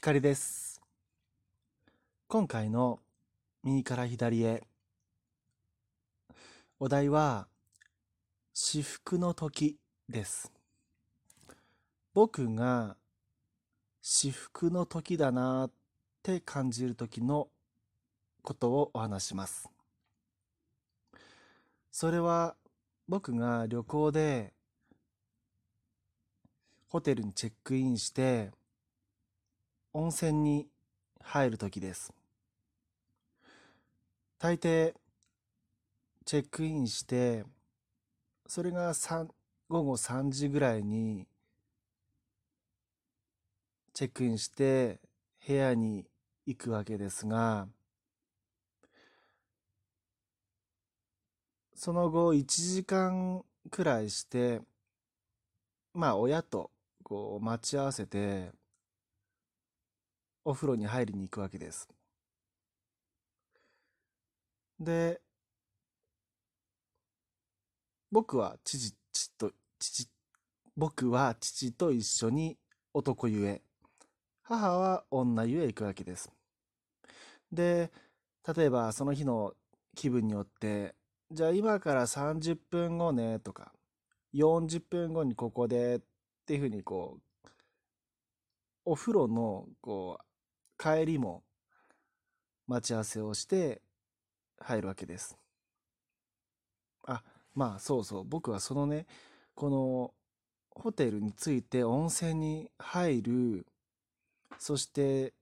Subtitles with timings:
[0.00, 0.80] 光です。
[2.28, 3.00] 今回の
[3.64, 4.62] 右から左へ。
[6.78, 7.48] お題は、
[8.54, 9.76] 至福の時
[10.08, 10.52] です。
[12.14, 12.96] 僕が
[14.00, 15.70] 至福の時だなっ
[16.22, 17.48] て感じる時の
[18.42, 19.68] ことをお話します。
[21.90, 22.54] それは
[23.08, 24.52] 僕が旅行で
[26.86, 28.52] ホテルにチェックインして
[29.92, 30.68] 温泉に
[31.20, 32.12] 入る時です。
[34.38, 34.94] 大抵
[36.24, 37.44] チェックインして
[38.46, 39.28] それが3
[39.68, 41.26] 午後3時ぐらいに
[43.92, 45.00] チェックインして
[45.46, 46.06] 部屋に
[46.46, 47.66] 行くわけですが
[51.74, 54.60] その後1時間くらいして
[55.94, 56.70] まあ親と
[57.02, 58.50] こう待ち合わせて
[60.48, 61.86] お風呂に入りに行くわけです。
[64.80, 65.20] で
[68.10, 70.08] 僕は父父と父
[70.74, 72.56] 僕は父と一緒に
[72.94, 73.60] 男湯へ
[74.42, 76.32] 母は女湯へ行くわけです。
[77.52, 77.92] で
[78.56, 79.52] 例えばその日の
[79.94, 80.94] 気分によって
[81.30, 83.74] じゃあ今から30分後ねとか
[84.32, 86.00] 40分後にここでっ
[86.46, 87.48] ていうふうにこう
[88.86, 90.27] お風呂のこう
[90.78, 91.42] 帰りも
[92.68, 93.82] 待ち合わせをして
[94.60, 95.36] 入るわけです。
[97.06, 97.22] あ
[97.54, 98.24] まあそうそう。
[98.24, 99.06] 僕はそのね
[99.54, 100.14] この
[100.70, 103.66] ホテルに着いて温泉に入る
[104.58, 105.34] そして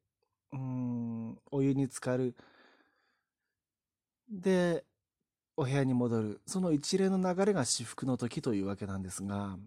[0.52, 2.34] うんお湯に浸かる
[4.30, 4.84] で
[5.56, 6.40] お部屋に戻る。
[6.46, 9.58] その一連の流れが至福の時というわけなんですが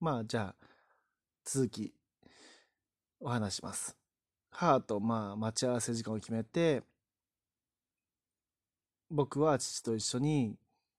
[0.00, 0.66] まあじゃあ
[1.44, 1.94] 続き。
[3.22, 3.96] お話します。
[4.50, 6.82] 母とまあ待ち合わせ時間を決めて
[9.10, 10.56] 僕は父と一緒に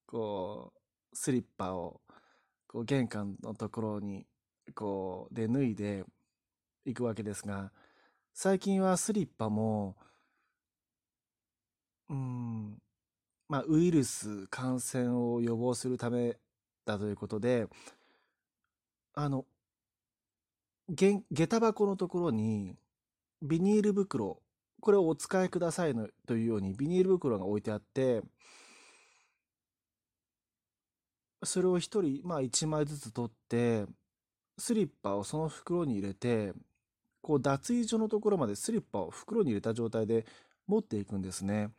[0.08, 2.02] こうスリッパを
[2.68, 4.26] こう玄関のところに
[4.74, 6.04] こうで脱いで
[6.86, 7.72] いくわけですが
[8.34, 9.96] 最近はスリッパも
[12.10, 12.82] うん
[13.50, 16.38] まあウイルス感染を予防するため
[16.86, 17.68] だということで
[19.14, 19.46] あの
[20.94, 22.76] げ下駄箱のところに
[23.42, 24.42] ビニール袋
[24.80, 28.22] これをお使いくださいのというようにビニール袋が置いてあって
[31.44, 33.86] それを一人まあ1枚ずつ取って
[34.58, 36.54] スリッパをその袋に入れて
[37.22, 40.26] こう脱衣所のところまでスリッパを袋に入れた状態で
[40.68, 41.72] 持っていくんですね。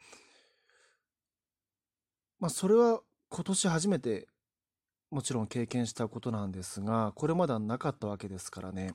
[2.41, 4.29] まあそれは今年初めて
[5.11, 8.95] もちろん経験したことなんですがこれまではなかったわけですからね。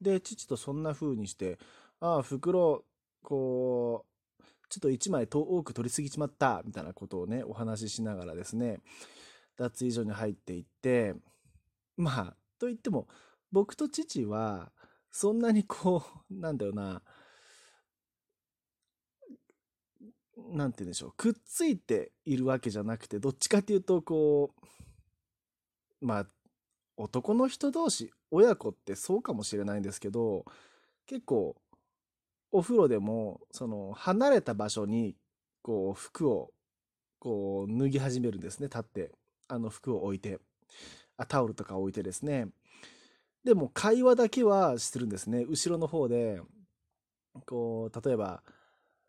[0.00, 1.58] で父とそんな風にして
[2.00, 2.84] ああ袋
[3.22, 4.04] こ
[4.40, 8.80] うちょっと1枚多く取りすぎちまったみたいなことをねお話ししながらですね
[9.56, 11.14] 脱衣所に入っていって
[11.96, 13.08] まあと言っても
[13.50, 14.70] 僕と父は
[15.10, 17.02] そんなにこうなんだよな
[20.36, 24.50] なんて言うんでしょうくっついているわけじゃなくてどっちかっていうとこ
[26.00, 26.26] うまあ
[26.96, 30.44] 男の人同士親子ってそうかもしれないんですけど
[31.06, 31.56] 結構
[32.52, 35.16] お風呂でもその離れた場所に
[35.62, 36.50] こう服を
[37.20, 39.12] こう脱ぎ始めるんですね立って
[39.48, 40.40] あの服を置いて。
[41.16, 42.48] あタオルとか置いてですね。
[43.44, 45.44] でも会話だけはしてるんですね。
[45.48, 46.40] 後ろの方で
[47.46, 48.42] こう例えば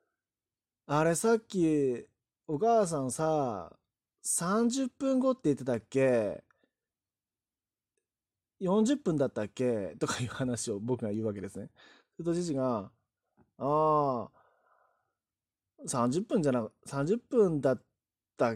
[0.88, 2.06] 「あれさっき
[2.48, 3.78] お母さんさ
[4.24, 6.44] 30分後って言ってたっけ？
[8.60, 11.70] 40分だったっけ?」とかいう話を僕が言うわけですね。
[12.16, 12.92] すると父が
[13.60, 14.32] 「ああ
[15.88, 17.84] 30分じゃな30分だっ
[18.38, 18.56] た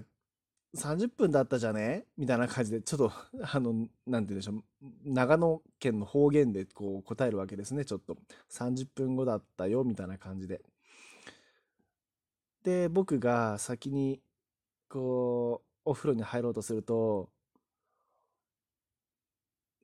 [0.75, 3.11] 30分だったじゃね?」みたいな感じでちょっと
[3.55, 3.73] あの
[4.07, 4.63] なんて言うんでしょう
[5.05, 8.17] 長野県の方言でこう答えるわけですねちょっと
[8.49, 10.63] 30分後だったよみたいな感じで。
[12.63, 14.21] で僕が先に
[14.89, 17.29] こうお風呂に入ろうとすると「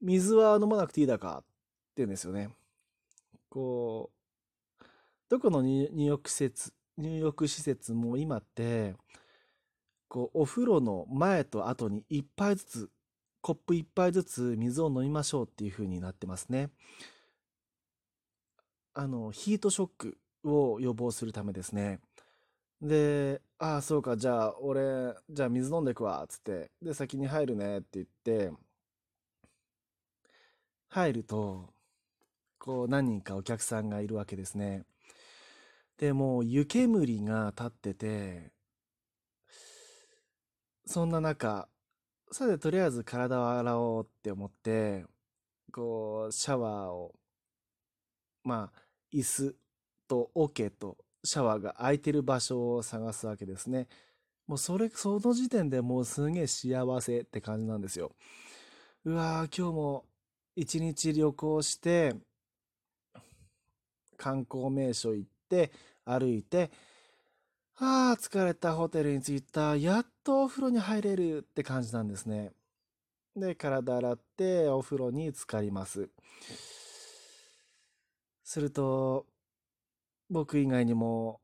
[0.01, 1.45] 水は飲まなくていいだか?」って
[1.97, 2.49] 言うんですよね。
[3.49, 4.85] こう
[5.29, 8.95] どこの入浴施設入浴施設も今って
[10.07, 12.91] こうお風呂の前と後に一杯ずつ
[13.41, 16.71] コップ一杯ずつ水を飲みましょうっていう風になってますね。
[18.93, 21.99] あのヒートショックを予防するためですね。
[22.81, 28.51] で、ああ、そうか、じゃあ、俺、じゃあ水飲んでくわ、つって、で、先に入るねって言って、
[30.89, 31.69] 入ると、
[32.57, 34.85] こう何人かお客さんがいるわけですね。
[35.97, 38.51] で、もう湯煙が立ってて、
[40.85, 41.67] そんな中、
[42.31, 45.05] さてとりあえず体を洗おうって思って、
[45.71, 47.13] こう、シャワーを、
[48.43, 48.79] まあ、
[49.13, 49.55] 椅子
[50.07, 53.87] と桶とシャワーが空いてる場所を探すわけですね。
[54.47, 58.15] もうそれ、その時点でもうすげえ幸せって感じなんですよ。
[59.05, 60.05] うわー、今日も
[60.59, 62.13] 一日旅行して、
[64.17, 65.71] 観光名所行って、
[66.03, 66.69] 歩いて、
[67.77, 69.77] ああ、疲れたホテルに着いた。
[69.77, 72.51] やっとお風呂に入れるって感じなんですね。
[73.37, 76.09] で、体洗ってお風呂に浸かります。
[78.43, 79.27] すると、
[80.29, 81.39] 僕以外にも、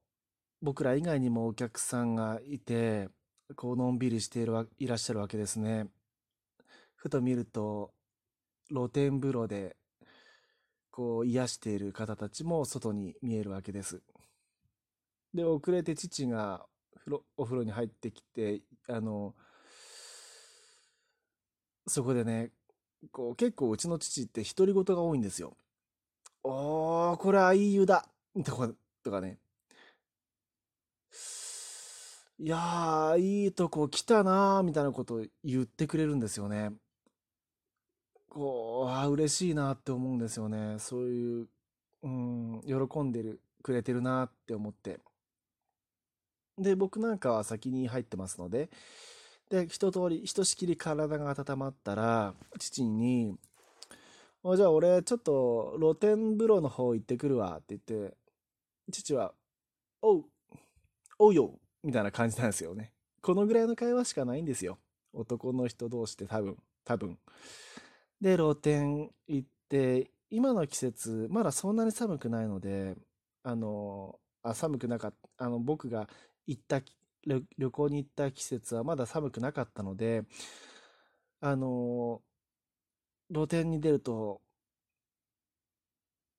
[0.61, 3.07] 僕ら以外にもお客さんがいて、
[3.55, 5.87] こう、のんびりしているいらっしゃるわけですね。
[6.95, 7.94] ふと見ると、
[8.69, 9.75] 露天風呂で、
[10.91, 14.01] こう、癒している方たちも外に見えるわけです。
[15.33, 16.65] で、遅れて父が
[17.37, 19.35] お風呂に入ってきて、あの、
[21.87, 22.51] そこでね、
[23.11, 25.57] こう結構うちの父って独り言が多いんですよ。
[26.43, 28.07] おー、これはいい湯だ
[28.43, 28.69] とか、
[29.03, 29.39] とかね。
[32.37, 36.71] いやー、いいとこ来たなーみたいなことを言ってくれるんですよね。
[38.35, 40.75] こう、あ嬉しいなって思うんですよね。
[40.77, 41.47] そういう、
[42.03, 44.99] うん、喜んでる、くれてるなって思って。
[46.57, 48.69] で、僕なんかは先に入ってますので、
[49.49, 53.37] で、一通り、ひとしきり体が温まったら、父に、
[54.57, 58.17] じゃあ俺ちょっと露天風呂の方行ってくるわって言って、
[58.91, 59.33] 父は、
[60.01, 60.25] おう、
[61.19, 62.91] おうよ、みたいな感じなんですよね。
[63.21, 64.77] このぐらいの会話しかないんですよ。
[65.13, 67.17] 男の人同士で多分、多分。
[68.21, 72.95] で、露天行って、今の季節、まだそんなに寒くないので、
[73.43, 76.07] あの、あ寒くなかった、あの、僕が
[76.47, 76.81] 行った
[77.57, 80.23] 旅行に行った季節はまだ寒くなかったので
[81.41, 82.21] あの
[83.31, 84.41] 露天に出ると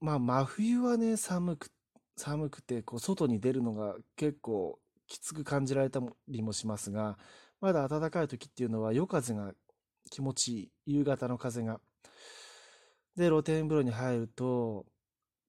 [0.00, 1.70] まあ真冬はね寒く
[2.16, 7.18] 寒くてこう外に出るのが結構きつく感じられたりもしますが
[7.60, 9.52] まだ暖かい時っていうのは夜風が
[10.10, 10.70] 気持ちいい。
[10.98, 11.80] 夕方の風が。
[13.16, 14.84] で露天風呂に入ると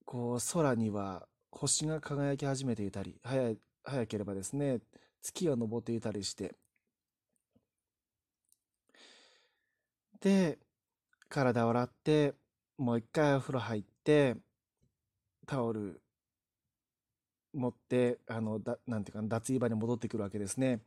[0.06, 3.56] こう空には星が輝き始めていたり早
[3.88, 4.80] 早ければですね、
[5.22, 6.56] 月が昇っていたりして、
[10.20, 10.60] で、
[11.30, 12.34] 体を洗って、
[12.78, 14.36] もう一回お風呂入って、
[15.46, 16.02] タオル
[17.54, 20.82] 持って、あの、だなんていうか、脱衣場に戻ってくるわけですね。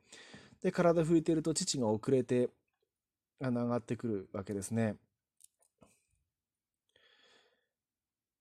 [0.62, 2.50] で、体拭いてると父が遅れて、
[3.40, 4.96] あの、上がってくるわけですね。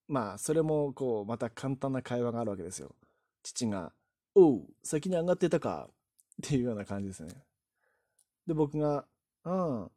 [0.07, 2.95] まあ、それも、こう、また簡単な会話があるわけですよ。
[3.43, 3.93] 父が、
[4.35, 5.89] おう、先に上がってたか。
[6.41, 7.33] っていうような感じですね。
[8.47, 9.05] で、僕が、
[9.45, 9.91] うん、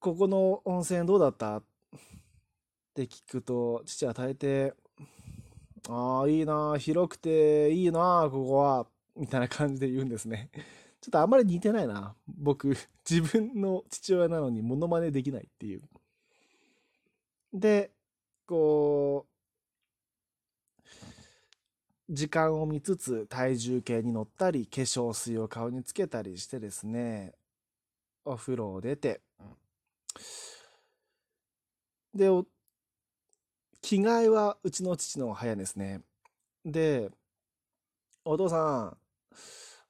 [0.00, 1.58] ここの温泉どうだった？
[1.58, 1.64] っ
[2.94, 4.74] て聞くと、父は大抵、
[5.88, 8.86] ああ、いいな、広くていいな、ここは。
[9.16, 10.50] みたいな感じで言うんですね。
[11.00, 12.14] ちょっとあんまり似てないな。
[12.26, 12.68] 僕、
[13.08, 15.82] 自分の父親なのにモノマネできないっていう。
[17.52, 17.90] で、
[18.46, 19.38] こう、
[22.10, 27.34] 時間を見つつ体重計に乗ったり化粧水を顔につけたりしてですね
[28.24, 29.20] お風呂を出て
[32.14, 32.28] で
[33.82, 36.00] 着替えはうちの父の方が早いですね
[36.64, 37.10] で
[38.24, 38.96] お父さん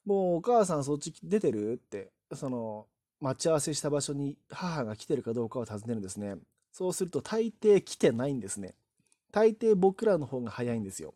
[0.09, 1.75] もうお母さんそっち出てる？
[1.75, 2.87] ってその
[3.21, 6.37] 待ち合わせした場所に母が来てるかどうかを尋ねるんですね
[6.73, 8.75] そうすると大抵来てないんですね
[9.33, 11.12] 大抵僕らの方が早いんですよ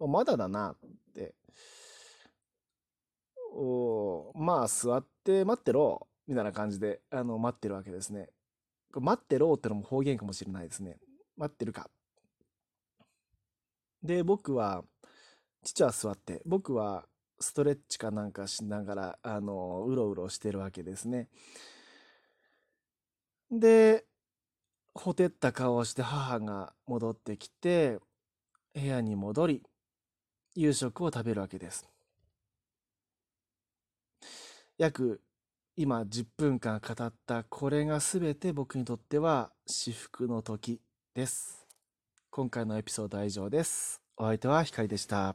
[0.00, 0.76] まだだなっ
[1.14, 1.34] て。
[3.54, 8.30] おまあ座って待ってろみたいな感じであの待ってるわけですね。
[8.94, 10.96] 待ってろってのも方言かもしれないですね。
[11.36, 11.88] 待ってるか。
[14.02, 14.82] で、僕は、
[15.62, 17.04] 父は座って、僕は
[17.42, 21.28] ストレッチかなんかしながら、あの、うろうろしてるわけですね。
[23.50, 24.06] で、
[24.94, 27.98] ほてった顔をして母が戻ってきて、
[28.74, 29.62] 部屋に戻り、
[30.54, 31.86] 夕食を食べるわけです。
[34.78, 35.20] 約
[35.76, 40.80] 今10分間語ったこれが全て僕にとっては至福の時
[41.14, 41.66] です。
[42.30, 44.02] 今回のエピソードは以上です。
[44.16, 45.34] お相手は光でした。